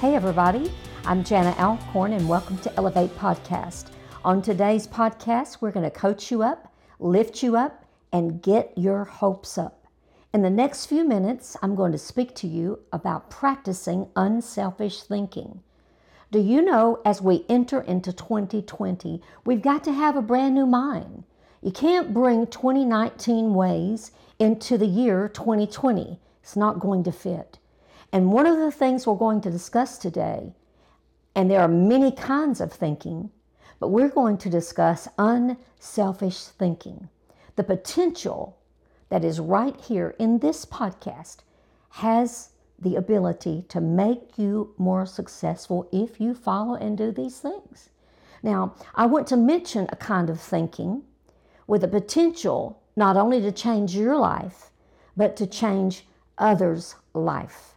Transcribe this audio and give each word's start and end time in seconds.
Hey, 0.00 0.16
everybody. 0.16 0.70
I'm 1.06 1.22
Jana 1.22 1.54
Alcorn, 1.56 2.12
and 2.12 2.28
welcome 2.28 2.58
to 2.58 2.76
Elevate 2.76 3.16
Podcast. 3.16 3.86
On 4.24 4.42
today's 4.42 4.88
podcast, 4.88 5.58
we're 5.60 5.70
going 5.70 5.88
to 5.88 5.98
coach 5.98 6.32
you 6.32 6.42
up, 6.42 6.74
lift 6.98 7.42
you 7.42 7.56
up, 7.56 7.86
and 8.12 8.42
get 8.42 8.76
your 8.76 9.04
hopes 9.04 9.56
up. 9.56 9.86
In 10.34 10.42
the 10.42 10.50
next 10.50 10.86
few 10.86 11.04
minutes, 11.04 11.56
I'm 11.62 11.76
going 11.76 11.92
to 11.92 11.98
speak 11.98 12.34
to 12.36 12.48
you 12.48 12.80
about 12.92 13.30
practicing 13.30 14.08
unselfish 14.16 15.00
thinking. 15.02 15.62
Do 16.32 16.40
you 16.40 16.60
know 16.60 17.00
as 17.04 17.22
we 17.22 17.46
enter 17.48 17.80
into 17.80 18.12
2020, 18.12 19.22
we've 19.46 19.62
got 19.62 19.84
to 19.84 19.92
have 19.92 20.16
a 20.16 20.22
brand 20.22 20.56
new 20.56 20.66
mind? 20.66 21.22
You 21.62 21.70
can't 21.70 22.12
bring 22.12 22.48
2019 22.48 23.54
ways 23.54 24.10
into 24.40 24.76
the 24.76 24.86
year 24.86 25.28
2020. 25.28 26.18
It's 26.42 26.56
not 26.56 26.80
going 26.80 27.04
to 27.04 27.12
fit. 27.12 27.58
And 28.14 28.30
one 28.30 28.46
of 28.46 28.58
the 28.58 28.70
things 28.70 29.08
we're 29.08 29.16
going 29.16 29.40
to 29.40 29.50
discuss 29.50 29.98
today, 29.98 30.54
and 31.34 31.50
there 31.50 31.60
are 31.60 31.66
many 31.66 32.12
kinds 32.12 32.60
of 32.60 32.72
thinking, 32.72 33.32
but 33.80 33.88
we're 33.88 34.08
going 34.08 34.38
to 34.38 34.48
discuss 34.48 35.08
unselfish 35.18 36.44
thinking. 36.44 37.08
The 37.56 37.64
potential 37.64 38.56
that 39.08 39.24
is 39.24 39.40
right 39.40 39.74
here 39.80 40.14
in 40.16 40.38
this 40.38 40.64
podcast 40.64 41.38
has 41.88 42.50
the 42.78 42.94
ability 42.94 43.64
to 43.70 43.80
make 43.80 44.38
you 44.38 44.72
more 44.78 45.06
successful 45.06 45.88
if 45.90 46.20
you 46.20 46.34
follow 46.34 46.76
and 46.76 46.96
do 46.96 47.10
these 47.10 47.40
things. 47.40 47.90
Now, 48.44 48.76
I 48.94 49.06
want 49.06 49.26
to 49.28 49.36
mention 49.36 49.88
a 49.90 49.96
kind 49.96 50.30
of 50.30 50.40
thinking 50.40 51.02
with 51.66 51.80
the 51.80 51.88
potential 51.88 52.80
not 52.94 53.16
only 53.16 53.40
to 53.40 53.50
change 53.50 53.96
your 53.96 54.16
life, 54.16 54.70
but 55.16 55.34
to 55.38 55.48
change 55.48 56.06
others' 56.38 56.94
life. 57.12 57.74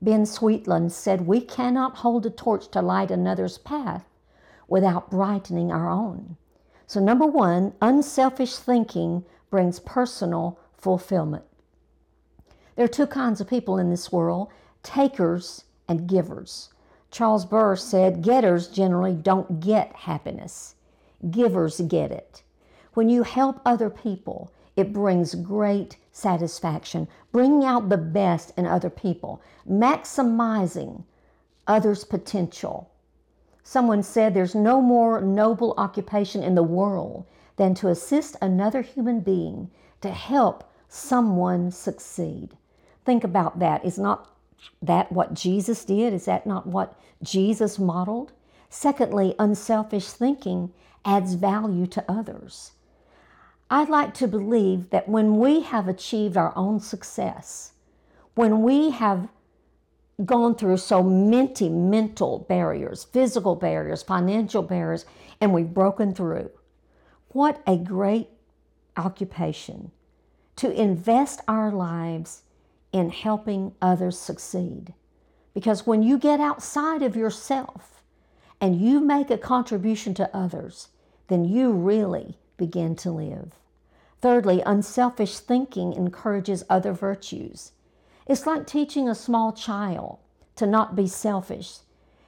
Ben 0.00 0.24
Sweetland 0.24 0.92
said, 0.92 1.26
We 1.26 1.40
cannot 1.40 1.96
hold 1.96 2.26
a 2.26 2.30
torch 2.30 2.68
to 2.68 2.82
light 2.82 3.10
another's 3.10 3.58
path 3.58 4.04
without 4.68 5.10
brightening 5.10 5.72
our 5.72 5.88
own. 5.88 6.36
So, 6.86 7.00
number 7.00 7.26
one, 7.26 7.72
unselfish 7.80 8.56
thinking 8.56 9.24
brings 9.50 9.80
personal 9.80 10.58
fulfillment. 10.76 11.44
There 12.74 12.84
are 12.84 12.88
two 12.88 13.06
kinds 13.06 13.40
of 13.40 13.48
people 13.48 13.78
in 13.78 13.90
this 13.90 14.12
world 14.12 14.48
takers 14.82 15.64
and 15.88 16.06
givers. 16.06 16.68
Charles 17.10 17.46
Burr 17.46 17.76
said, 17.76 18.22
Getters 18.22 18.68
generally 18.68 19.14
don't 19.14 19.60
get 19.60 19.96
happiness, 19.96 20.74
givers 21.30 21.80
get 21.80 22.10
it. 22.10 22.42
When 22.92 23.08
you 23.08 23.22
help 23.22 23.60
other 23.64 23.90
people, 23.90 24.52
it 24.76 24.92
brings 24.92 25.34
great 25.34 25.96
satisfaction, 26.12 27.08
bringing 27.32 27.64
out 27.64 27.88
the 27.88 27.96
best 27.96 28.52
in 28.56 28.66
other 28.66 28.90
people, 28.90 29.42
maximizing 29.68 31.04
others' 31.66 32.04
potential. 32.04 32.90
Someone 33.62 34.02
said 34.02 34.32
there's 34.32 34.54
no 34.54 34.80
more 34.80 35.20
noble 35.20 35.74
occupation 35.76 36.42
in 36.42 36.54
the 36.54 36.62
world 36.62 37.26
than 37.56 37.74
to 37.74 37.88
assist 37.88 38.36
another 38.40 38.82
human 38.82 39.20
being 39.20 39.70
to 40.02 40.10
help 40.10 40.70
someone 40.88 41.70
succeed. 41.70 42.56
Think 43.04 43.24
about 43.24 43.58
that. 43.58 43.84
Is 43.84 43.98
not 43.98 44.30
that 44.82 45.10
what 45.10 45.34
Jesus 45.34 45.84
did? 45.84 46.12
Is 46.12 46.26
that 46.26 46.46
not 46.46 46.66
what 46.66 46.98
Jesus 47.22 47.78
modeled? 47.78 48.32
Secondly, 48.68 49.34
unselfish 49.38 50.08
thinking 50.08 50.72
adds 51.04 51.34
value 51.34 51.86
to 51.86 52.04
others. 52.08 52.72
I'd 53.68 53.88
like 53.88 54.14
to 54.14 54.28
believe 54.28 54.90
that 54.90 55.08
when 55.08 55.38
we 55.38 55.62
have 55.62 55.88
achieved 55.88 56.36
our 56.36 56.56
own 56.56 56.78
success, 56.78 57.72
when 58.34 58.62
we 58.62 58.90
have 58.90 59.28
gone 60.24 60.54
through 60.54 60.76
so 60.76 61.02
many 61.02 61.68
mental 61.68 62.38
barriers, 62.48 63.04
physical 63.04 63.56
barriers, 63.56 64.04
financial 64.04 64.62
barriers, 64.62 65.04
and 65.40 65.52
we've 65.52 65.74
broken 65.74 66.14
through, 66.14 66.50
what 67.30 67.60
a 67.66 67.76
great 67.76 68.28
occupation 68.96 69.90
to 70.54 70.70
invest 70.70 71.40
our 71.48 71.72
lives 71.72 72.42
in 72.92 73.10
helping 73.10 73.74
others 73.82 74.18
succeed. 74.18 74.94
Because 75.54 75.86
when 75.86 76.02
you 76.02 76.18
get 76.18 76.38
outside 76.38 77.02
of 77.02 77.16
yourself 77.16 78.02
and 78.60 78.80
you 78.80 79.00
make 79.00 79.30
a 79.30 79.36
contribution 79.36 80.14
to 80.14 80.34
others, 80.34 80.88
then 81.28 81.44
you 81.44 81.72
really 81.72 82.38
begin 82.56 82.96
to 82.96 83.10
live. 83.10 83.54
Thirdly, 84.20 84.62
unselfish 84.64 85.38
thinking 85.38 85.92
encourages 85.92 86.64
other 86.68 86.92
virtues. 86.92 87.72
It's 88.26 88.46
like 88.46 88.66
teaching 88.66 89.08
a 89.08 89.14
small 89.14 89.52
child 89.52 90.18
to 90.56 90.66
not 90.66 90.96
be 90.96 91.06
selfish. 91.06 91.78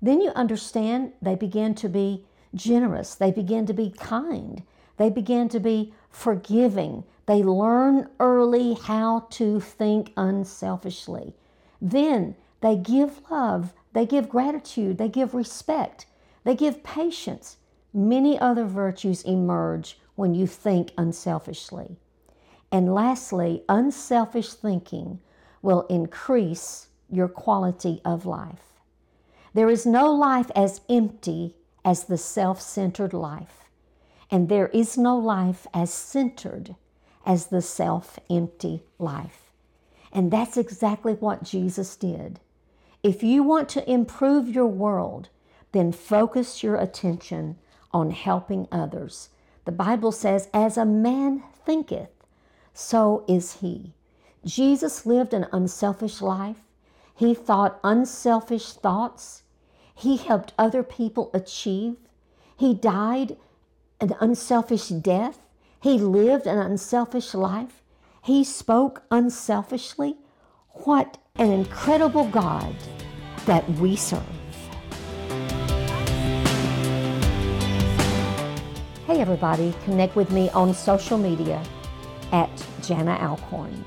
Then 0.00 0.20
you 0.20 0.30
understand 0.30 1.12
they 1.20 1.34
begin 1.34 1.74
to 1.76 1.88
be 1.88 2.24
generous, 2.54 3.14
they 3.14 3.30
begin 3.30 3.66
to 3.66 3.72
be 3.72 3.90
kind, 3.90 4.62
they 4.96 5.10
begin 5.10 5.48
to 5.50 5.60
be 5.60 5.92
forgiving, 6.10 7.04
they 7.26 7.42
learn 7.42 8.08
early 8.18 8.74
how 8.74 9.26
to 9.30 9.60
think 9.60 10.12
unselfishly. 10.16 11.34
Then 11.80 12.34
they 12.60 12.76
give 12.76 13.20
love, 13.30 13.72
they 13.92 14.06
give 14.06 14.28
gratitude, 14.28 14.98
they 14.98 15.08
give 15.08 15.34
respect, 15.34 16.06
they 16.44 16.54
give 16.54 16.82
patience. 16.82 17.56
Many 17.92 18.38
other 18.38 18.64
virtues 18.64 19.22
emerge 19.22 19.98
when 20.20 20.34
you 20.34 20.46
think 20.46 20.92
unselfishly. 20.98 21.96
And 22.70 22.92
lastly, 22.92 23.64
unselfish 23.70 24.52
thinking 24.52 25.18
will 25.62 25.86
increase 25.86 26.88
your 27.08 27.26
quality 27.26 28.02
of 28.04 28.26
life. 28.26 28.82
There 29.54 29.70
is 29.70 29.86
no 29.86 30.12
life 30.12 30.50
as 30.54 30.82
empty 30.90 31.56
as 31.86 32.04
the 32.04 32.18
self 32.18 32.60
centered 32.60 33.14
life, 33.14 33.70
and 34.30 34.50
there 34.50 34.68
is 34.68 34.98
no 34.98 35.16
life 35.16 35.66
as 35.72 35.90
centered 35.90 36.76
as 37.24 37.46
the 37.46 37.62
self 37.62 38.18
empty 38.28 38.82
life. 38.98 39.50
And 40.12 40.30
that's 40.30 40.58
exactly 40.58 41.14
what 41.14 41.44
Jesus 41.44 41.96
did. 41.96 42.40
If 43.02 43.22
you 43.22 43.42
want 43.42 43.70
to 43.70 43.90
improve 43.90 44.50
your 44.50 44.66
world, 44.66 45.30
then 45.72 45.92
focus 45.92 46.62
your 46.62 46.76
attention 46.76 47.56
on 47.90 48.10
helping 48.10 48.68
others. 48.70 49.30
The 49.70 49.76
Bible 49.76 50.10
says, 50.10 50.48
As 50.52 50.76
a 50.76 50.84
man 50.84 51.44
thinketh, 51.64 52.10
so 52.74 53.24
is 53.28 53.60
he. 53.60 53.92
Jesus 54.44 55.06
lived 55.06 55.32
an 55.32 55.46
unselfish 55.52 56.20
life. 56.20 56.56
He 57.14 57.34
thought 57.34 57.78
unselfish 57.84 58.72
thoughts. 58.72 59.44
He 59.94 60.16
helped 60.16 60.54
other 60.58 60.82
people 60.82 61.30
achieve. 61.32 61.98
He 62.56 62.74
died 62.74 63.36
an 64.00 64.16
unselfish 64.18 64.88
death. 64.88 65.46
He 65.80 65.98
lived 65.98 66.48
an 66.48 66.58
unselfish 66.58 67.32
life. 67.32 67.84
He 68.22 68.42
spoke 68.42 69.04
unselfishly. 69.08 70.16
What 70.82 71.16
an 71.36 71.52
incredible 71.52 72.24
God 72.24 72.74
that 73.46 73.70
we 73.74 73.94
serve. 73.94 74.39
Everybody, 79.20 79.74
connect 79.84 80.16
with 80.16 80.30
me 80.30 80.48
on 80.50 80.72
social 80.72 81.18
media 81.18 81.62
at 82.32 82.50
Jana 82.82 83.12
Alcorn. 83.20 83.84